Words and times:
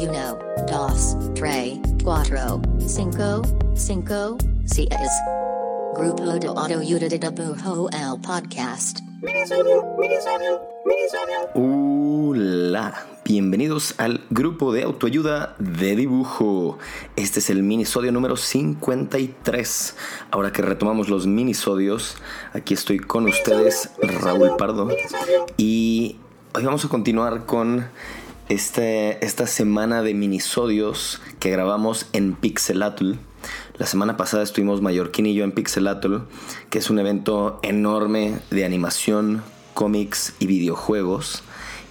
3, 0.00 1.80
4, 2.02 2.62
5, 2.86 3.42
5, 3.74 4.38
6. 4.64 4.88
Grupo 5.94 6.24
de 6.24 6.46
Autoayuda 6.46 7.06
de 7.06 7.18
Dibujo 7.18 7.90
el 7.92 8.20
podcast. 8.22 9.00
Hola, 11.54 13.04
bienvenidos 13.26 13.94
al 13.98 14.22
grupo 14.30 14.72
de 14.72 14.84
autoayuda 14.84 15.54
de 15.58 15.94
dibujo. 15.96 16.78
Este 17.16 17.40
es 17.40 17.50
el 17.50 17.62
minisodio 17.62 18.10
número 18.10 18.38
53. 18.38 19.96
Ahora 20.30 20.50
que 20.50 20.62
retomamos 20.62 21.10
los 21.10 21.26
minisodios, 21.26 22.16
aquí 22.54 22.72
estoy 22.72 23.00
con 23.00 23.26
ustedes, 23.26 23.90
Raúl 24.00 24.56
Pardo. 24.56 24.88
Y 25.58 26.16
hoy 26.54 26.64
vamos 26.64 26.86
a 26.86 26.88
continuar 26.88 27.44
con 27.44 27.84
este, 28.50 29.24
esta 29.24 29.46
semana 29.46 30.02
de 30.02 30.12
minisodios 30.12 31.22
que 31.38 31.50
grabamos 31.50 32.06
en 32.12 32.34
Pixelatl. 32.34 33.12
La 33.78 33.86
semana 33.86 34.16
pasada 34.16 34.42
estuvimos 34.42 34.82
Mallorquín 34.82 35.26
y 35.26 35.34
yo 35.34 35.44
en 35.44 35.52
Pixelatl, 35.52 36.16
que 36.68 36.78
es 36.78 36.90
un 36.90 36.98
evento 36.98 37.60
enorme 37.62 38.40
de 38.50 38.64
animación, 38.64 39.44
cómics 39.72 40.34
y 40.40 40.48
videojuegos. 40.48 41.44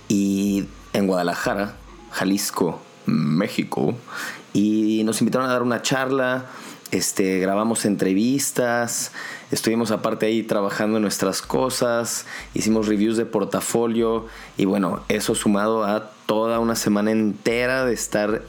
Y 0.10 0.66
en 0.92 1.08
Guadalajara, 1.08 1.78
Jalisco, 2.12 2.82
México. 3.06 3.96
Y 4.52 5.04
nos 5.06 5.22
invitaron 5.22 5.50
a 5.50 5.54
dar 5.54 5.64
una 5.64 5.82
charla. 5.82 6.48
Este, 6.92 7.40
grabamos 7.40 7.86
entrevistas, 7.86 9.14
estuvimos 9.52 9.92
aparte 9.92 10.26
ahí 10.26 10.42
trabajando 10.42 10.98
en 10.98 11.04
nuestras 11.04 11.44
cosas, 11.44 12.26
hicimos 12.56 12.88
reviews 12.88 13.16
de 13.16 13.28
portafolio 13.28 14.26
y 14.58 14.66
bueno, 14.66 15.04
eso 15.08 15.36
sumado 15.36 15.84
a 15.84 16.10
toda 16.30 16.60
una 16.60 16.76
semana 16.76 17.10
entera 17.10 17.86
de 17.86 17.94
estar 17.96 18.44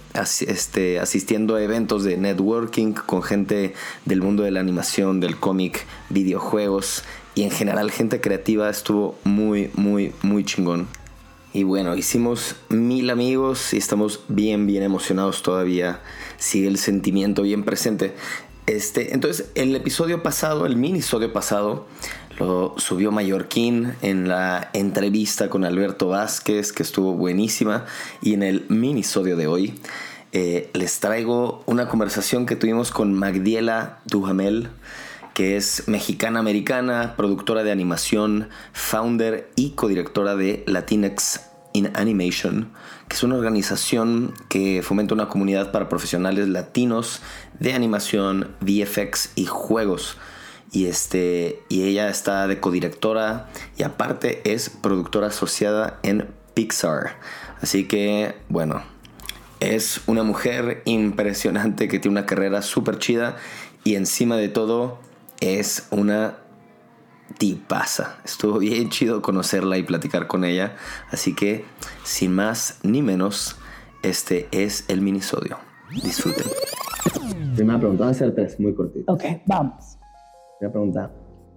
este, 0.47 1.01
asistiendo 1.01 1.55
a 1.55 1.63
eventos 1.63 2.05
de 2.05 2.19
networking 2.19 2.93
con 2.93 3.23
gente 3.23 3.73
del 4.05 4.21
mundo 4.21 4.43
de 4.43 4.51
la 4.51 4.61
animación, 4.61 5.19
del 5.19 5.39
cómic, 5.39 5.87
videojuegos 6.11 7.05
y 7.35 7.45
en 7.45 7.51
general 7.51 7.91
gente 7.91 8.21
creativa 8.21 8.69
estuvo 8.69 9.19
muy, 9.25 9.71
muy, 9.77 10.13
muy 10.21 10.45
chingón. 10.45 10.89
Y 11.55 11.63
bueno, 11.63 11.97
hicimos 11.97 12.57
mil 12.69 13.09
amigos 13.09 13.73
y 13.73 13.79
estamos 13.79 14.25
bien, 14.29 14.67
bien 14.67 14.83
emocionados 14.83 15.43
todavía. 15.43 16.03
Sigue 16.37 16.69
el 16.69 16.77
sentimiento 16.77 17.41
bien 17.41 17.65
presente. 17.65 18.13
Este, 18.67 19.15
entonces, 19.15 19.47
el 19.55 19.75
episodio 19.75 20.23
pasado, 20.23 20.67
el 20.67 20.77
minisodio 20.77 21.33
pasado, 21.33 21.87
subió 22.77 23.13
Mallorquín 23.13 23.95
en 24.03 24.29
la 24.29 24.71
entrevista 24.73 25.51
con 25.51 25.65
Alberto 25.65 26.09
Vázquez, 26.09 26.73
que 26.73 26.83
estuvo 26.83 27.13
buenísima. 27.13 27.85
Y 28.23 28.35
en 28.35 28.43
el 28.43 28.65
minisodio 28.69 29.37
de 29.37 29.47
hoy 29.47 29.81
eh, 30.33 30.71
les 30.73 31.01
traigo 31.01 31.63
una 31.67 31.89
conversación 31.89 32.47
que 32.47 32.57
tuvimos 32.57 32.93
con 32.93 33.13
Magdiela 33.13 33.99
Duhamel, 34.07 34.71
que 35.35 35.57
es 35.57 35.87
mexicana-americana, 35.87 37.15
productora 37.17 37.63
de 37.63 37.73
animación, 37.73 38.49
founder 38.73 39.51
y 39.57 39.71
codirectora 39.71 40.35
de 40.35 40.65
Latinx 40.67 41.43
in 41.73 41.91
Animation, 41.95 42.73
que 43.09 43.17
es 43.17 43.23
una 43.23 43.37
organización 43.37 44.33
que 44.49 44.83
fomenta 44.83 45.15
una 45.15 45.29
comunidad 45.29 45.73
para 45.73 45.89
profesionales 45.89 46.49
latinos 46.49 47.21
de 47.59 47.75
animación, 47.75 48.57
VFX 48.61 49.33
y 49.37 49.47
juegos 49.47 50.17
y 50.73 50.87
este 50.87 51.63
y 51.69 51.83
ella 51.83 52.09
está 52.09 52.47
de 52.47 52.61
codirectora 52.61 53.49
y 53.77 53.83
aparte 53.83 54.41
es 54.45 54.71
productora 54.71 55.29
asociada 55.29 55.99
en 56.03 56.29
Pixar. 56.55 57.17
Así 57.61 57.87
que, 57.87 58.35
bueno, 58.49 58.83
es 59.61 60.01
una 60.07 60.23
mujer 60.23 60.83
impresionante 60.85 61.89
que 61.89 61.99
tiene 61.99 62.19
una 62.19 62.27
carrera 62.27 62.63
súper 62.63 62.99
chida 62.99 63.37
y 63.85 63.95
encima 63.95 64.37
de 64.37 64.49
todo 64.49 64.99
es 65.41 65.87
una 65.91 66.39
tipaza. 67.39 68.19
Estuvo 68.25 68.59
bien 68.59 68.91
chido 68.91 69.23
conocerla 69.23 69.79
y 69.79 69.83
platicar 69.83 70.27
con 70.27 70.45
ella. 70.45 70.77
Así 71.11 71.35
que, 71.35 71.65
sin 72.05 72.35
más 72.35 72.79
ni 72.83 73.03
menos, 73.03 73.57
este 74.03 74.49
es 74.53 74.85
el 74.89 75.01
minisodio. 75.01 75.59
Disfruten. 76.03 76.47
Primera 77.55 77.79
pregunta, 77.79 78.05
van 78.05 78.15
a 78.15 78.15
ser 78.15 78.35
tres, 78.35 78.59
muy 78.59 78.75
cortito. 78.75 79.13
Ok, 79.13 79.25
vamos. 79.47 79.99
Primera 80.61 80.73
pregunta, 80.75 81.11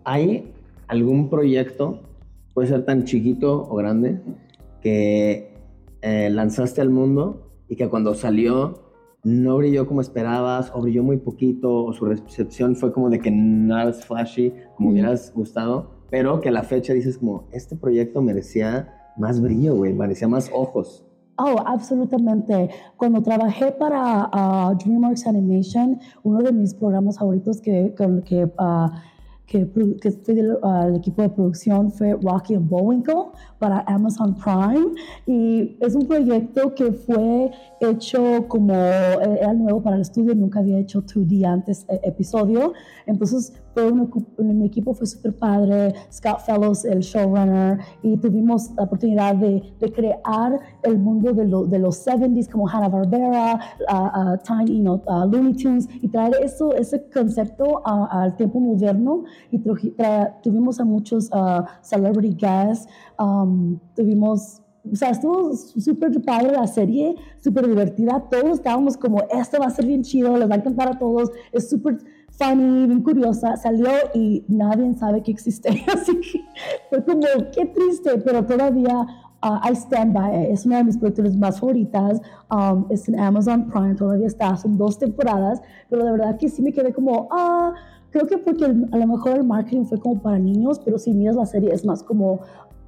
¿hay 0.05 0.53
algún 0.87 1.29
proyecto, 1.29 1.99
puede 2.53 2.69
ser 2.69 2.85
tan 2.85 3.03
chiquito 3.03 3.67
o 3.69 3.75
grande, 3.75 4.21
que 4.81 5.57
eh, 6.01 6.29
lanzaste 6.29 6.79
al 6.79 6.89
mundo 6.89 7.51
y 7.67 7.75
que 7.75 7.89
cuando 7.89 8.15
salió 8.15 8.93
no 9.25 9.57
brilló 9.57 9.87
como 9.87 9.99
esperabas 9.99 10.71
o 10.73 10.81
brilló 10.81 11.03
muy 11.03 11.17
poquito 11.17 11.83
o 11.83 11.91
su 11.91 12.05
recepción 12.05 12.77
fue 12.77 12.93
como 12.93 13.09
de 13.09 13.19
que 13.19 13.29
nada 13.29 13.89
es 13.89 14.05
flashy 14.05 14.53
como 14.77 14.91
hubieras 14.91 15.33
gustado, 15.35 16.05
pero 16.09 16.39
que 16.39 16.47
a 16.47 16.53
la 16.53 16.63
fecha 16.63 16.93
dices 16.93 17.17
como, 17.17 17.49
este 17.51 17.75
proyecto 17.75 18.21
merecía 18.21 19.11
más 19.17 19.41
brillo, 19.41 19.75
güey, 19.75 19.91
merecía 19.91 20.29
más 20.29 20.49
ojos. 20.53 21.05
Oh, 21.37 21.55
absolutamente. 21.65 22.69
Cuando 22.95 23.21
trabajé 23.21 23.71
para 23.71 24.29
uh, 24.31 24.75
DreamWorks 24.75 25.25
Animation, 25.25 25.99
uno 26.21 26.43
de 26.43 26.51
mis 26.51 26.75
programas 26.75 27.17
favoritos 27.17 27.59
que, 27.59 27.93
que 28.25 28.45
uh, 28.45 28.91
que, 29.45 29.69
que 30.01 30.09
del 30.33 30.95
equipo 30.95 31.21
de 31.21 31.29
producción 31.29 31.91
fue 31.91 32.13
Rocky 32.21 32.55
and 32.55 32.69
Bullwinkle 32.69 33.31
para 33.59 33.81
Amazon 33.87 34.35
Prime. 34.35 34.93
Y 35.25 35.77
es 35.79 35.95
un 35.95 36.07
proyecto 36.07 36.73
que 36.73 36.91
fue 36.91 37.51
hecho 37.79 38.47
como 38.47 38.73
eh, 38.73 39.39
era 39.41 39.53
nuevo 39.53 39.81
para 39.81 39.97
el 39.97 40.01
estudio, 40.01 40.33
nunca 40.35 40.59
había 40.59 40.79
hecho 40.79 41.01
2D 41.03 41.45
antes 41.45 41.85
eh, 41.89 41.99
episodio, 42.03 42.73
entonces 43.05 43.53
fue 43.73 43.91
mi 44.37 44.65
equipo 44.65 44.93
fue 44.93 45.07
súper 45.07 45.35
padre, 45.37 45.93
Scott 46.11 46.41
Fellows, 46.45 46.85
el 46.85 46.99
showrunner, 46.99 47.79
y 48.03 48.15
tuvimos 48.17 48.71
la 48.75 48.83
oportunidad 48.83 49.35
de, 49.35 49.63
de 49.79 49.91
crear 49.91 50.59
el 50.83 50.99
mundo 50.99 51.33
de, 51.33 51.45
lo, 51.45 51.65
de 51.65 51.79
los 51.79 52.05
70s 52.05 52.49
como 52.49 52.67
Hanna-Barbera, 52.67 53.59
uh, 53.89 54.37
Tiny, 54.45 54.77
you 54.77 54.83
know, 54.83 55.01
Looney 55.07 55.55
Tunes, 55.55 55.87
y 56.01 56.07
traer 56.07 56.35
eso, 56.43 56.73
ese 56.73 57.03
concepto 57.09 57.81
al 57.85 58.35
tiempo 58.35 58.59
moderno 58.59 59.23
y 59.51 59.59
tuvimos 60.41 60.79
a 60.79 60.85
muchos 60.85 61.29
uh, 61.31 61.63
celebrity 61.81 62.35
guests, 62.35 62.87
um, 63.19 63.79
tuvimos 63.95 64.63
o 64.91 64.95
sea, 64.95 65.11
estuvo 65.11 65.55
súper 65.55 66.21
padre 66.23 66.51
la 66.51 66.67
serie, 66.67 67.15
súper 67.39 67.67
divertida. 67.67 68.21
Todos 68.29 68.55
estábamos 68.55 68.97
como, 68.97 69.21
esto 69.31 69.57
va 69.59 69.67
a 69.67 69.69
ser 69.69 69.85
bien 69.85 70.01
chido, 70.03 70.35
les 70.37 70.49
va 70.49 70.55
a 70.55 70.57
encantar 70.57 70.89
a 70.89 70.99
todos. 70.99 71.31
Es 71.53 71.69
súper 71.69 71.99
funny, 72.31 72.87
bien 72.87 73.01
curiosa. 73.01 73.55
Salió 73.55 73.89
y 74.13 74.43
nadie 74.49 74.93
sabe 74.95 75.23
que 75.23 75.31
existe. 75.31 75.69
Así 75.93 76.19
que 76.19 76.41
fue 76.89 77.03
como, 77.05 77.21
qué 77.53 77.65
triste, 77.67 78.17
pero 78.25 78.45
todavía 78.45 79.07
uh, 79.43 79.69
I 79.69 79.73
stand 79.73 80.13
by. 80.13 80.51
Es 80.51 80.65
una 80.65 80.77
de 80.77 80.83
mis 80.83 80.97
producciones 80.97 81.37
más 81.37 81.61
favoritas. 81.61 82.21
Um, 82.51 82.85
es 82.89 83.07
en 83.07 83.19
Amazon 83.19 83.69
Prime, 83.69 83.95
todavía 83.95 84.27
está, 84.27 84.57
son 84.57 84.77
dos 84.77 84.99
temporadas, 84.99 85.61
pero 85.89 86.03
de 86.03 86.11
verdad 86.11 86.37
que 86.37 86.49
sí 86.49 86.61
me 86.61 86.73
quedé 86.73 86.93
como, 86.93 87.29
ah 87.31 87.73
Creo 88.13 88.27
que 88.27 88.37
porque 88.37 88.65
a 88.65 88.97
lo 88.97 89.07
mejor 89.07 89.37
el 89.37 89.43
marketing 89.43 89.85
fue 89.85 89.99
como 89.99 90.21
para 90.21 90.37
niños, 90.37 90.79
pero 90.85 90.99
si 90.99 91.11
miras 91.13 91.35
la 91.35 91.47
serie 91.47 91.73
es 91.73 91.83
más 91.83 92.03
como, 92.03 92.41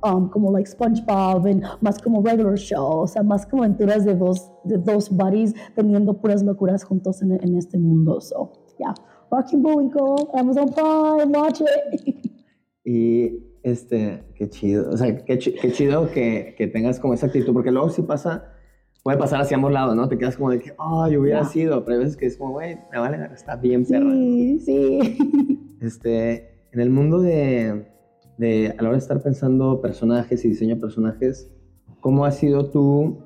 um, 0.04 0.30
como 0.30 0.52
like 0.52 0.70
SpongeBob, 0.70 1.48
and 1.48 1.64
más 1.82 2.00
como 2.00 2.22
regular 2.22 2.56
show, 2.56 3.00
o 3.00 3.08
sea, 3.08 3.24
más 3.24 3.48
como 3.48 3.64
aventuras 3.64 4.06
de 4.06 4.14
dos, 4.16 4.52
de 4.66 4.78
dos 4.78 5.10
buddies 5.10 5.56
teniendo 5.74 6.14
puras 6.22 6.44
locuras 6.44 6.84
juntos 6.84 7.24
en, 7.24 7.32
en 7.32 7.58
este 7.58 7.80
mundo. 7.80 8.22
So, 8.22 8.52
yeah. 8.78 8.94
Rocky 9.32 9.58
Bullwinkle, 9.58 10.28
Amazon 10.36 10.70
Prime, 10.70 11.36
watch 11.36 11.62
it. 11.62 12.32
Y 12.86 13.40
este, 13.64 14.24
qué 14.36 14.48
chido, 14.48 14.92
o 14.92 14.96
sea, 14.96 15.26
qué, 15.26 15.40
qué 15.40 15.72
chido 15.72 16.08
que, 16.12 16.54
que 16.56 16.68
tengas 16.68 17.00
como 17.00 17.16
esa 17.16 17.26
actitud, 17.26 17.52
porque 17.52 17.72
luego 17.72 17.90
sí 17.90 18.04
pasa 18.04 18.44
puede 19.06 19.20
pasar 19.20 19.40
hacia 19.40 19.56
ambos 19.56 19.72
lados, 19.72 19.96
¿no? 19.96 20.08
Te 20.08 20.18
quedas 20.18 20.36
como 20.36 20.50
de 20.50 20.58
que, 20.58 20.74
oh, 20.80 21.08
yo 21.08 21.22
hubiera 21.22 21.46
sido, 21.46 21.86
pero 21.86 22.00
hay 22.00 22.06
veces 22.06 22.18
que 22.18 22.26
es 22.26 22.38
como, 22.38 22.54
güey, 22.54 22.80
me 22.92 22.98
vale, 22.98 23.20
está 23.32 23.56
bien 23.56 23.86
perra. 23.86 24.12
Sí, 24.12 24.60
sí. 24.60 25.18
Este, 25.80 26.66
en 26.72 26.80
el 26.80 26.90
mundo 26.90 27.20
de, 27.20 27.86
de, 28.40 28.74
a 28.76 28.82
la 28.82 28.90
hora 28.90 28.98
de 28.98 29.04
estar 29.04 29.22
pensando 29.22 29.80
personajes 29.80 30.44
y 30.44 30.48
diseño 30.48 30.74
de 30.74 30.82
personajes, 30.82 31.52
¿cómo 32.00 32.26
ha 32.26 32.32
sido 32.32 32.72
tu, 32.72 33.20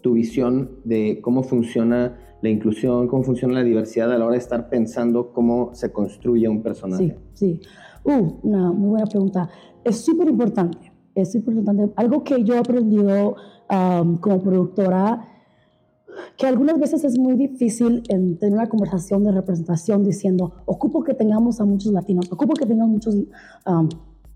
tu 0.00 0.14
visión 0.14 0.78
de 0.84 1.20
cómo 1.20 1.42
funciona 1.42 2.16
la 2.40 2.48
inclusión, 2.48 3.08
cómo 3.08 3.24
funciona 3.24 3.52
la 3.52 3.64
diversidad 3.64 4.10
a 4.10 4.16
la 4.16 4.24
hora 4.24 4.36
de 4.36 4.38
estar 4.38 4.70
pensando 4.70 5.34
cómo 5.34 5.74
se 5.74 5.92
construye 5.92 6.48
un 6.48 6.62
personaje? 6.62 7.18
Sí, 7.34 7.60
sí. 7.60 7.68
Uh, 8.04 8.38
una 8.42 8.72
muy 8.72 8.90
buena 8.90 9.06
pregunta. 9.06 9.50
Es 9.84 10.02
súper 10.02 10.28
importante 10.28 10.92
es 11.14 11.34
importante. 11.34 11.92
Algo 11.96 12.24
que 12.24 12.42
yo 12.44 12.54
he 12.54 12.58
aprendido 12.58 13.36
um, 13.72 14.18
como 14.18 14.40
productora, 14.42 15.26
que 16.36 16.46
algunas 16.46 16.78
veces 16.78 17.04
es 17.04 17.18
muy 17.18 17.34
difícil 17.34 18.02
en 18.08 18.38
tener 18.38 18.54
una 18.54 18.68
conversación 18.68 19.24
de 19.24 19.32
representación 19.32 20.04
diciendo, 20.04 20.52
ocupo 20.66 21.02
que 21.02 21.14
tengamos 21.14 21.60
a 21.60 21.64
muchos 21.64 21.92
latinos, 21.92 22.30
ocupo 22.30 22.54
que 22.54 22.66
tengamos 22.66 22.90
muchos 22.90 23.16
um, 23.66 23.88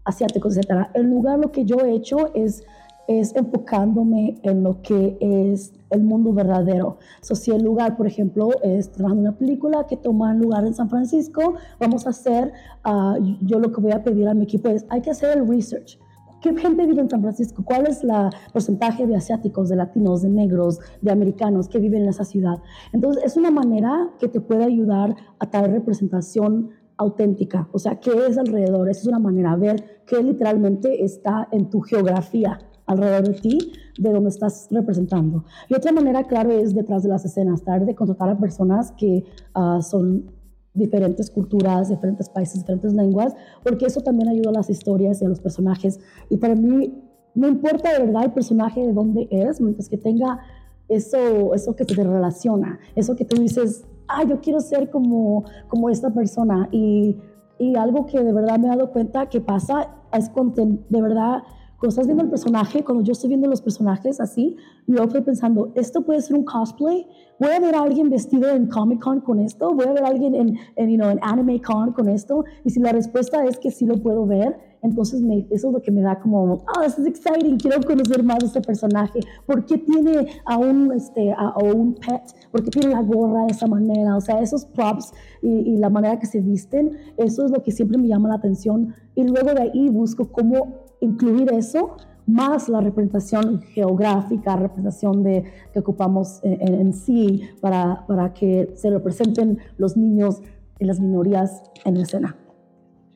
asiáticos, 0.05 0.57
etc. 0.57 0.89
En 0.95 1.11
lugar 1.11 1.39
lo 1.39 1.53
que 1.53 1.65
yo 1.65 1.77
he 1.81 1.93
hecho 1.93 2.35
es 2.35 2.65
es 3.07 3.35
enfocándome 3.37 4.39
en 4.43 4.63
lo 4.63 4.83
que 4.83 5.17
es 5.21 5.73
el 5.91 6.03
mundo 6.03 6.33
verdadero. 6.33 6.99
So, 7.21 7.35
si 7.35 7.53
el 7.53 7.63
lugar, 7.63 7.97
por 7.97 8.07
ejemplo, 8.07 8.51
es 8.63 8.91
una 8.99 9.33
película 9.33 9.87
que 9.87 9.97
toma 9.97 10.35
lugar 10.35 10.67
en 10.67 10.75
San 10.75 10.89
Francisco, 10.89 11.55
vamos 11.79 12.07
a 12.07 12.11
hacer, 12.11 12.53
ah, 12.85 13.17
yo 13.41 13.61
lo 13.61 13.73
que 13.73 13.81
voy 13.81 13.93
a 13.93 14.03
pedir 14.03 14.29
a 14.29 14.35
mi 14.35 14.45
equipo 14.45 14.69
es, 14.69 14.85
hay 14.89 15.01
que 15.03 15.11
hacer 15.11 15.39
el 15.39 15.47
research. 15.47 15.99
¿Qué 16.47 16.57
gente 16.57 16.87
vive 16.87 17.01
en 17.01 17.11
San 17.11 17.23
Francisco? 17.23 17.65
¿Cuál 17.65 17.89
es 17.89 18.05
el 18.05 18.11
porcentaje 18.53 19.05
de 19.05 19.17
asiáticos, 19.17 19.69
de 19.69 19.75
latinos, 19.75 20.23
de 20.23 20.29
negros, 20.29 20.79
de 21.03 21.11
americanos 21.11 21.69
que 21.69 21.81
viven 21.81 22.05
en 22.05 22.11
esa 22.11 22.25
ciudad? 22.25 22.63
Entonces, 22.93 23.25
es 23.25 23.37
una 23.37 23.51
manera 23.51 24.11
que 24.21 24.29
te 24.29 24.41
puede 24.41 24.63
ayudar 24.63 25.17
a 25.41 25.51
traer 25.51 25.73
representación 25.73 26.71
auténtica. 26.99 27.69
O 27.73 27.81
sea, 27.81 27.99
¿qué 27.99 28.13
es 28.29 28.39
alrededor? 28.39 28.89
Esa 28.89 29.01
es 29.01 29.07
una 29.09 29.19
manera 29.19 29.57
de 29.57 29.67
ver 29.67 29.85
qué 30.07 30.23
literalmente 30.23 31.05
está 31.05 31.49
en 31.51 31.69
tu 31.69 31.81
geografía 31.81 32.61
alrededor 32.87 33.27
de 33.27 33.41
ti, 33.41 33.73
de 33.99 34.13
donde 34.13 34.29
estás 34.29 34.69
representando. 34.71 35.45
Y 35.69 35.75
otra 35.75 35.91
manera, 35.91 36.23
claro, 36.29 36.53
es 36.53 36.77
detrás 36.77 37.03
de 37.03 37.09
las 37.09 37.25
escenas, 37.25 37.65
tratar 37.65 37.87
de 37.87 37.97
contratar 37.97 38.29
a 38.29 38.39
personas 38.39 38.93
que 38.93 39.25
uh, 39.57 39.83
son 39.83 40.31
diferentes 40.77 41.31
culturas, 41.31 41.89
diferentes 41.89 42.29
países, 42.29 42.61
diferentes 42.61 42.93
lenguas, 42.93 43.35
porque 43.63 43.87
eso 43.87 44.01
también 44.01 44.29
ayuda 44.29 44.51
a 44.51 44.53
las 44.53 44.71
historias 44.71 45.21
y 45.21 45.25
a 45.25 45.29
los 45.29 45.41
personajes. 45.41 45.99
Y 46.31 46.37
para 46.37 46.55
mí, 46.55 47.03
no 47.35 47.49
importa 47.49 47.93
de 47.93 48.07
verdad 48.07 48.25
el 48.25 48.33
personaje 48.33 48.87
de 48.87 48.93
dónde 48.93 49.29
es, 49.31 49.61
mientras 49.61 49.89
que 49.89 49.99
tenga 49.99 50.41
eso, 50.89 51.55
eso 51.55 51.75
que 51.75 51.85
te 51.85 51.95
relaciona, 51.95 52.79
eso 52.95 53.17
que 53.17 53.25
tú 53.25 53.41
dices, 53.41 53.85
ah, 54.09 54.25
yo 54.25 54.41
quiero 54.41 54.61
ser 54.61 54.91
como, 54.91 55.45
como 55.69 55.91
esta 55.91 56.11
persona. 56.11 56.69
Y, 56.71 57.17
y 57.59 57.77
algo 57.77 58.07
que 58.07 58.23
de 58.23 58.33
verdad 58.33 58.59
me 58.59 58.67
he 58.67 58.71
dado 58.71 58.93
cuenta 58.93 59.29
que 59.29 59.41
pasa 59.41 59.91
es 60.13 60.29
cuando 60.29 60.65
de 60.89 61.03
verdad 61.03 61.43
cuando 61.79 61.91
estás 61.91 62.07
viendo 62.07 62.25
el 62.25 62.31
personaje, 62.31 62.83
cuando 62.83 63.05
yo 63.05 63.13
estoy 63.13 63.29
viendo 63.29 63.49
los 63.49 63.61
personajes 63.61 64.19
así, 64.19 64.57
yo 64.87 65.03
estoy 65.03 65.21
pensando, 65.21 65.73
esto 65.75 66.03
puede 66.03 66.23
ser 66.23 66.37
un 66.37 66.45
cosplay. 66.45 67.07
Voy 67.39 67.51
a 67.51 67.61
ver 67.61 67.75
a 67.75 67.83
alguien 67.83 68.09
vestido 68.09 68.49
en 68.49 68.67
Comic 68.67 69.03
Con 69.03 69.21
con 69.21 69.41
esto. 69.41 69.75
Voy 69.75 69.85
a 69.85 69.93
ver 69.93 70.05
a 70.05 70.09
alguien 70.09 70.35
en, 70.35 70.59
en, 70.77 70.89
you 70.89 70.97
know, 70.97 71.11
en 71.11 71.19
Anime 71.21 71.61
Con 71.61 71.93
con 71.93 72.09
esto. 72.09 72.45
Y 72.65 72.71
si 72.71 72.81
la 72.81 72.93
respuesta 72.93 73.45
es 73.45 73.59
que 73.59 73.71
sí 73.71 73.85
lo 73.85 74.03
puedo 74.03 74.25
ver, 74.25 74.57
entonces 74.81 75.21
me, 75.21 75.47
eso 75.51 75.69
es 75.69 75.75
lo 75.75 75.83
que 75.83 75.91
me 75.91 76.01
da 76.01 76.19
como, 76.19 76.45
oh, 76.45 76.83
this 76.83 76.99
is 76.99 77.07
exciting, 77.07 77.59
quiero 77.59 77.83
conocer 77.83 78.23
más 78.23 78.39
de 78.39 78.47
este 78.47 78.63
personaje. 78.63 79.21
¿Por 79.45 79.67
qué 79.67 79.77
tiene 79.77 80.29
a 80.47 80.57
un, 80.57 80.93
este, 80.93 81.33
a, 81.33 81.59
un 81.63 81.95
pet? 81.95 82.23
¿Por 82.51 82.63
qué 82.65 82.71
tiene 82.71 82.95
la 82.95 83.03
gorra 83.03 83.45
de 83.45 83.53
esa 83.53 83.67
manera? 83.67 84.17
O 84.17 84.21
sea, 84.23 84.41
esos 84.41 84.65
props 84.65 85.13
y, 85.43 85.51
y 85.51 85.77
la 85.77 85.91
manera 85.91 86.19
que 86.19 86.27
se 86.27 86.41
visten, 86.41 86.93
eso 87.19 87.45
es 87.45 87.51
lo 87.51 87.63
que 87.63 87.71
siempre 87.71 87.99
me 87.99 88.09
llama 88.09 88.31
la 88.31 88.37
atención. 88.37 88.95
Y 89.15 89.25
luego 89.25 89.53
de 89.53 89.61
ahí 89.61 89.91
busco 89.91 90.31
cómo 90.33 90.86
incluir 91.01 91.53
eso 91.53 91.97
más 92.27 92.69
la 92.69 92.81
representación 92.81 93.63
geográfica, 93.63 94.57
representación 94.57 95.23
de, 95.23 95.45
que 95.73 95.79
ocupamos 95.79 96.41
en, 96.43 96.93
sí 96.93 97.43
para, 97.61 98.05
para, 98.07 98.35
que 98.35 98.73
se 98.75 98.91
representen 98.91 99.59
los 99.79 99.97
niños 99.97 100.43
y 100.79 100.85
las 100.85 101.01
minorías 101.01 101.63
en 101.85 101.97
escena. 101.99 102.37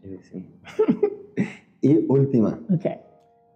Sí, 0.02 0.16
sí. 0.22 0.46
y 1.80 2.06
última. 2.08 2.60
Okay. 2.72 2.98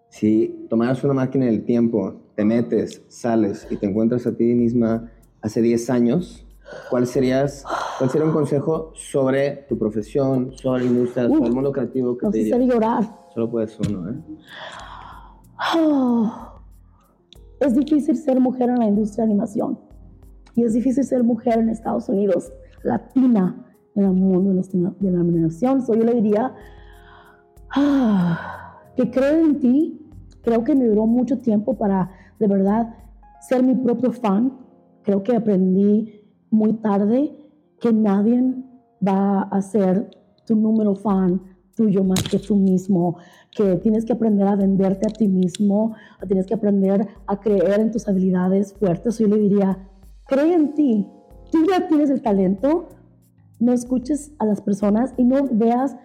Si 0.08 0.66
tomaras 0.68 1.02
una 1.04 1.14
máquina 1.14 1.46
del 1.46 1.64
tiempo, 1.64 2.14
te 2.34 2.44
metes, 2.44 3.02
sales 3.08 3.66
y 3.70 3.76
te 3.76 3.86
encuentras 3.86 4.26
a 4.26 4.36
ti 4.36 4.54
misma 4.54 5.10
hace 5.40 5.62
10 5.62 5.90
años, 5.90 6.46
¿cuál, 6.90 7.06
serías, 7.06 7.64
¿cuál 7.98 8.10
sería 8.10 8.26
un 8.26 8.32
consejo 8.32 8.92
sobre 8.94 9.64
tu 9.68 9.78
profesión, 9.78 10.52
sobre 10.56 10.84
la 10.84 10.90
industria, 10.90 11.28
sobre 11.28 11.46
el 11.46 11.54
mundo 11.54 11.72
creativo 11.72 12.18
que 12.18 12.26
no 12.26 12.32
te 12.32 12.38
diría? 12.38 12.58
llorar 12.58 13.23
Solo 13.34 13.50
puedes 13.50 13.76
uno, 13.80 14.10
¿eh? 14.10 14.14
es 17.60 17.74
difícil 17.74 18.16
ser 18.16 18.38
mujer 18.38 18.68
en 18.68 18.78
la 18.78 18.86
industria 18.86 19.24
de 19.24 19.32
animación. 19.32 19.78
Y 20.54 20.62
es 20.62 20.74
difícil 20.74 21.02
ser 21.02 21.24
mujer 21.24 21.58
en 21.58 21.68
Estados 21.68 22.08
Unidos, 22.08 22.52
latina 22.84 23.66
en 23.96 24.04
el 24.04 24.12
mundo 24.12 24.52
de 24.52 25.10
la 25.10 25.20
animación. 25.20 25.82
So 25.82 25.94
yo 25.94 26.04
le 26.04 26.14
diría 26.14 26.54
ah, 27.74 28.80
que 28.96 29.10
creo 29.10 29.44
en 29.44 29.58
ti. 29.58 30.00
Creo 30.42 30.62
que 30.62 30.76
me 30.76 30.86
duró 30.86 31.06
mucho 31.06 31.38
tiempo 31.38 31.76
para 31.76 32.10
de 32.38 32.46
verdad 32.46 32.94
ser 33.40 33.64
mi 33.64 33.74
propio 33.74 34.12
fan. 34.12 34.58
Creo 35.02 35.22
que 35.22 35.34
aprendí 35.34 36.22
muy 36.50 36.74
tarde 36.74 37.34
que 37.80 37.92
nadie 37.92 38.54
va 39.06 39.42
a 39.42 39.60
ser 39.60 40.10
tu 40.46 40.54
número 40.54 40.94
fan 40.94 41.53
tuyo 41.74 42.04
más 42.04 42.22
que 42.22 42.38
tú 42.38 42.56
mismo, 42.56 43.18
que 43.50 43.76
tienes 43.76 44.04
que 44.04 44.12
aprender 44.12 44.46
a 44.46 44.56
venderte 44.56 45.06
a 45.08 45.12
ti 45.12 45.28
mismo, 45.28 45.94
tienes 46.26 46.46
que 46.46 46.54
aprender 46.54 47.06
a 47.26 47.40
creer 47.40 47.80
en 47.80 47.90
tus 47.90 48.08
habilidades 48.08 48.74
fuertes. 48.74 49.18
Yo 49.18 49.28
le 49.28 49.38
diría, 49.38 49.88
cree 50.26 50.54
en 50.54 50.74
ti, 50.74 51.08
tú 51.50 51.66
ya 51.70 51.86
tienes 51.86 52.10
el 52.10 52.22
talento, 52.22 52.88
no 53.60 53.72
escuches 53.72 54.32
a 54.38 54.46
las 54.46 54.60
personas 54.60 55.14
y 55.16 55.24
no 55.24 55.44
veas 55.50 55.96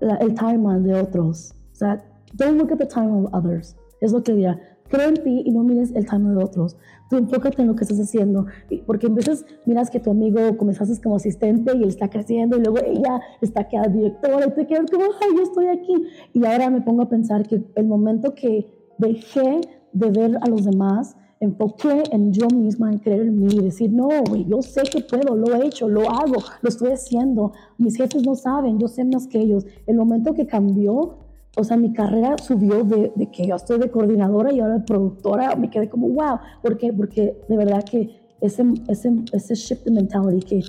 el 0.00 0.34
timeline 0.34 0.82
de 0.82 0.94
otros. 0.94 1.54
O 1.72 1.74
sea, 1.74 2.04
don't 2.34 2.58
look 2.58 2.72
at 2.72 2.78
the 2.78 2.86
time 2.86 3.10
of 3.10 3.32
others. 3.34 3.76
Es 4.00 4.12
lo 4.12 4.22
que 4.22 4.32
diría 4.32 4.60
cree 4.88 5.08
en 5.08 5.22
ti 5.22 5.42
y 5.44 5.50
no 5.50 5.62
mires 5.62 5.92
el 5.94 6.06
time 6.06 6.30
de 6.30 6.44
otros. 6.44 6.76
Tú 7.08 7.16
enfócate 7.16 7.62
en 7.62 7.68
lo 7.68 7.76
que 7.76 7.84
estás 7.84 8.00
haciendo, 8.00 8.46
porque 8.86 9.06
en 9.06 9.14
veces 9.14 9.46
miras 9.64 9.90
que 9.90 10.00
tu 10.00 10.10
amigo 10.10 10.56
comenzaste 10.56 11.00
como 11.02 11.16
asistente 11.16 11.76
y 11.76 11.82
él 11.82 11.88
está 11.88 12.08
creciendo 12.08 12.56
y 12.58 12.60
luego 12.60 12.78
ella 12.78 13.20
está 13.40 13.66
quedando 13.66 13.98
directora 13.98 14.46
y 14.46 14.50
te 14.50 14.66
quedas 14.66 14.90
como, 14.90 15.04
ay, 15.04 15.36
yo 15.36 15.42
estoy 15.42 15.66
aquí. 15.68 15.94
Y 16.34 16.44
ahora 16.44 16.70
me 16.70 16.82
pongo 16.82 17.02
a 17.02 17.08
pensar 17.08 17.46
que 17.46 17.62
el 17.74 17.86
momento 17.86 18.34
que 18.34 18.66
dejé 18.98 19.60
de 19.92 20.10
ver 20.10 20.38
a 20.40 20.48
los 20.48 20.64
demás, 20.64 21.16
enfoqué 21.40 22.02
en 22.10 22.32
yo 22.32 22.48
misma, 22.48 22.90
en 22.90 22.98
creer 22.98 23.22
en 23.22 23.38
mí 23.38 23.48
y 23.50 23.62
decir, 23.62 23.92
no, 23.92 24.08
yo 24.46 24.60
sé 24.62 24.82
que 24.82 25.00
puedo, 25.00 25.36
lo 25.36 25.54
he 25.54 25.66
hecho, 25.66 25.88
lo 25.88 26.08
hago, 26.10 26.42
lo 26.60 26.68
estoy 26.68 26.90
haciendo. 26.90 27.52
Mis 27.78 27.96
jefes 27.96 28.26
no 28.26 28.34
saben, 28.34 28.78
yo 28.78 28.88
sé 28.88 29.04
más 29.04 29.26
que 29.26 29.40
ellos. 29.40 29.64
El 29.86 29.96
momento 29.96 30.34
que 30.34 30.46
cambió, 30.46 31.27
o 31.58 31.64
sea, 31.64 31.76
mi 31.76 31.92
carrera 31.92 32.36
subió 32.38 32.84
de, 32.84 33.12
que 33.32 33.48
yo 33.48 33.56
estoy 33.56 33.80
de 33.80 33.90
coordinadora 33.90 34.52
y 34.52 34.60
ahora 34.60 34.74
de 34.74 34.84
productora, 34.84 35.56
me 35.56 35.68
quedé 35.68 35.88
como, 35.88 36.08
wow, 36.08 36.38
¿por 36.62 36.78
qué? 36.78 36.92
Porque 36.92 37.36
de 37.48 37.56
verdad 37.56 37.84
que 37.84 38.16
ese, 38.40 38.64
ese, 38.86 39.24
ese 39.32 39.54
shift 39.56 39.84
de 39.84 39.90
mentality 39.90 40.46
que 40.46 40.60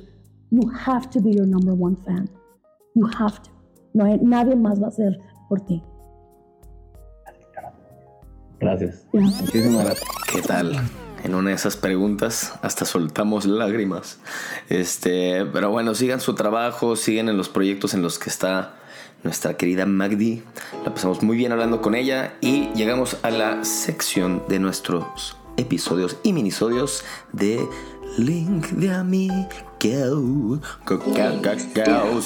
you 0.49 0.67
have 0.87 1.07
to 1.11 1.21
be 1.21 1.31
your 1.31 1.47
number 1.47 1.75
one 1.79 1.95
fan. 1.97 2.27
You 2.95 3.05
have 3.05 3.39
to. 3.43 3.51
No 3.93 4.05
hay, 4.05 4.19
nadie 4.19 4.55
más 4.55 4.81
va 4.81 4.85
a 4.85 4.89
hacer 4.89 5.19
por 5.47 5.61
ti. 5.61 5.83
Gracias. 8.59 9.07
Muchísimas 9.13 9.85
gracias. 9.85 10.09
¿Qué 10.33 10.41
tal? 10.41 10.71
En 11.23 11.35
una 11.35 11.49
de 11.49 11.55
esas 11.55 11.75
preguntas 11.77 12.53
hasta 12.61 12.85
soltamos 12.85 13.45
lágrimas. 13.45 14.19
Este, 14.69 15.45
pero 15.45 15.69
bueno, 15.69 15.95
sigan 15.95 16.21
su 16.21 16.35
trabajo, 16.35 16.95
siguen 16.95 17.29
en 17.29 17.37
los 17.37 17.49
proyectos 17.49 17.93
en 17.93 18.01
los 18.01 18.19
que 18.19 18.29
está 18.29 18.75
nuestra 19.23 19.57
querida 19.57 19.85
Magdi. 19.85 20.43
La 20.85 20.93
pasamos 20.93 21.21
muy 21.21 21.37
bien 21.37 21.51
hablando 21.51 21.81
con 21.81 21.95
ella 21.95 22.35
y 22.41 22.69
llegamos 22.73 23.17
a 23.23 23.31
la 23.31 23.63
sección 23.65 24.43
de 24.47 24.59
nuestros 24.59 25.35
episodios 25.57 26.17
y 26.23 26.33
minisodios 26.33 27.03
de 27.33 27.67
Link 28.19 28.67
de 28.71 28.91
Amigos. 28.91 29.49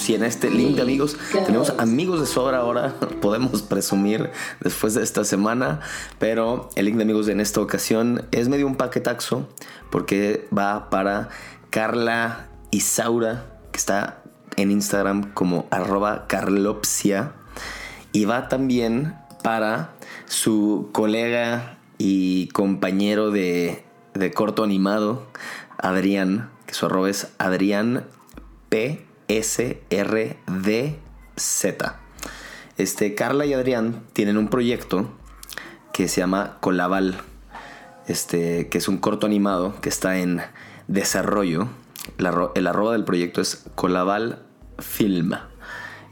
Y 0.08 0.14
en 0.14 0.24
este 0.24 0.50
link 0.50 0.76
de 0.76 0.82
amigos 0.82 1.16
tenemos 1.46 1.70
amigos 1.78 2.20
de 2.20 2.26
sobra 2.26 2.58
ahora, 2.58 2.94
podemos 3.22 3.62
presumir 3.62 4.30
después 4.60 4.94
de 4.94 5.02
esta 5.02 5.24
semana, 5.24 5.80
pero 6.18 6.68
el 6.74 6.86
link 6.86 6.96
de 6.96 7.04
amigos 7.04 7.28
en 7.28 7.40
esta 7.40 7.60
ocasión 7.60 8.26
es 8.32 8.48
medio 8.48 8.66
un 8.66 8.74
paquetaxo 8.76 9.48
porque 9.90 10.48
va 10.56 10.90
para 10.90 11.28
Carla 11.70 12.48
Isaura, 12.70 13.46
que 13.70 13.78
está 13.78 14.22
en 14.56 14.70
Instagram 14.70 15.32
como 15.32 15.66
arroba 15.70 16.26
carlopsia 16.26 17.32
y 18.12 18.24
va 18.24 18.48
también 18.48 19.14
para 19.42 19.90
su 20.26 20.88
colega 20.92 21.78
y 21.98 22.48
compañero 22.48 23.30
de, 23.30 23.84
corto 24.34 24.64
animado, 24.64 25.26
Adrián, 25.84 26.50
que 26.66 26.74
su 26.74 26.86
arroba 26.86 27.10
es 27.10 27.32
Adrián 27.38 28.04
PSRDZ. 29.28 29.66
Este, 32.76 33.14
Carla 33.14 33.46
y 33.46 33.54
Adrián 33.54 34.02
tienen 34.12 34.36
un 34.36 34.48
proyecto 34.48 35.08
que 35.92 36.08
se 36.08 36.20
llama 36.20 36.56
Colaval, 36.60 37.20
este, 38.08 38.68
que 38.68 38.78
es 38.78 38.88
un 38.88 38.98
corto 38.98 39.26
animado 39.26 39.80
que 39.80 39.88
está 39.88 40.18
en 40.18 40.42
desarrollo 40.88 41.68
el 42.54 42.66
arroba 42.66 42.92
del 42.92 43.04
proyecto 43.04 43.40
es 43.40 43.64
Colaval 43.74 44.42
Film. 44.78 45.32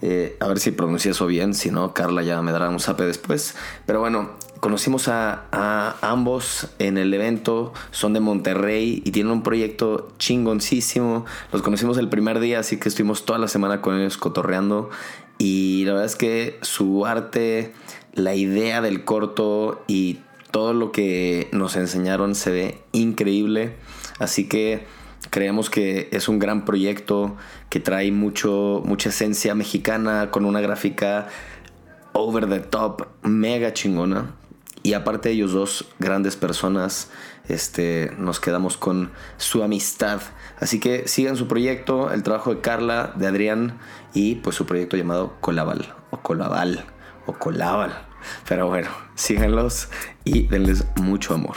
Eh, 0.00 0.36
a 0.40 0.48
ver 0.48 0.58
si 0.58 0.72
pronuncio 0.72 1.12
eso 1.12 1.26
bien, 1.26 1.54
si 1.54 1.70
no, 1.70 1.94
Carla 1.94 2.22
ya 2.22 2.42
me 2.42 2.52
dará 2.52 2.70
un 2.70 2.80
zape 2.80 3.04
después. 3.04 3.54
Pero 3.86 4.00
bueno, 4.00 4.30
conocimos 4.62 5.08
a, 5.08 5.96
ambos 6.02 6.68
en 6.78 6.96
el 6.96 7.12
evento, 7.12 7.72
son 7.90 8.12
de 8.12 8.20
Monterrey 8.20 9.02
y 9.04 9.10
tienen 9.10 9.32
un 9.32 9.42
proyecto 9.42 10.12
chingoncísimo. 10.20 11.26
Los 11.52 11.62
conocimos 11.62 11.98
el 11.98 12.08
primer 12.08 12.38
día, 12.38 12.60
así 12.60 12.78
que 12.78 12.88
estuvimos 12.88 13.24
toda 13.24 13.40
la 13.40 13.48
semana 13.48 13.82
con 13.82 13.98
ellos 13.98 14.16
cotorreando. 14.16 14.88
Y 15.36 15.84
la 15.84 15.94
verdad 15.94 16.06
es 16.06 16.14
que 16.14 16.60
su 16.62 17.06
arte, 17.06 17.72
la 18.14 18.36
idea 18.36 18.80
del 18.80 19.04
corto 19.04 19.82
y 19.88 20.20
todo 20.52 20.74
lo 20.74 20.92
que 20.92 21.48
nos 21.50 21.74
enseñaron 21.74 22.36
se 22.36 22.52
ve 22.52 22.78
increíble. 22.92 23.74
Así 24.20 24.48
que 24.48 24.86
creemos 25.30 25.70
que 25.70 26.08
es 26.12 26.28
un 26.28 26.38
gran 26.38 26.64
proyecto 26.64 27.36
que 27.68 27.80
trae 27.80 28.12
mucho, 28.12 28.80
mucha 28.84 29.08
esencia 29.08 29.56
mexicana 29.56 30.30
con 30.30 30.44
una 30.44 30.60
gráfica 30.60 31.26
over 32.12 32.48
the 32.48 32.60
top, 32.60 33.08
mega 33.24 33.72
chingona. 33.72 34.36
Y 34.82 34.94
aparte 34.94 35.28
de 35.28 35.36
ellos 35.36 35.52
dos 35.52 35.84
grandes 35.98 36.36
personas, 36.36 37.10
este, 37.48 38.12
nos 38.18 38.40
quedamos 38.40 38.76
con 38.76 39.12
su 39.36 39.62
amistad. 39.62 40.20
Así 40.58 40.80
que 40.80 41.06
sigan 41.06 41.36
su 41.36 41.46
proyecto, 41.46 42.12
el 42.12 42.22
trabajo 42.22 42.54
de 42.54 42.60
Carla, 42.60 43.12
de 43.16 43.26
Adrián 43.26 43.78
y 44.12 44.36
pues 44.36 44.56
su 44.56 44.66
proyecto 44.66 44.96
llamado 44.96 45.36
Colaval 45.40 45.94
o 46.10 46.18
Colaval 46.18 46.84
o 47.26 47.32
Colaval. 47.34 48.06
Pero 48.48 48.68
bueno, 48.68 48.88
síganlos 49.14 49.88
y 50.24 50.46
denles 50.48 50.84
mucho 50.96 51.34
amor. 51.34 51.56